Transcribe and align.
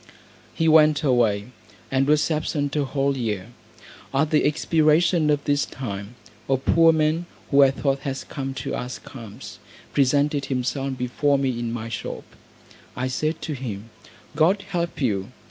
He 0.55 0.67
went 0.67 1.03
away, 1.03 1.51
and 1.91 2.07
was 2.07 2.31
absent 2.31 2.75
a 2.75 2.85
whole 2.85 3.15
year. 3.15 3.49
At 4.11 4.31
the 4.31 4.45
expiration 4.47 5.29
of 5.29 5.43
this 5.43 5.63
time, 5.63 6.15
a 6.49 6.57
poor 6.57 6.91
man, 6.91 7.27
who 7.51 7.61
I 7.61 7.69
thought 7.69 7.99
had 7.99 8.27
come 8.27 8.55
to 8.65 8.73
ask 8.73 9.15
alms, 9.15 9.59
presented 9.93 10.45
himself 10.45 10.97
before 10.97 11.37
me 11.37 11.51
in 11.59 11.71
my 11.71 11.87
shop. 11.87 12.23
I 12.95 13.09
said 13.09 13.43
to 13.43 13.53
him, 13.53 13.91
"God 14.35 14.63
help 14.69 14.99
you." 15.01 15.29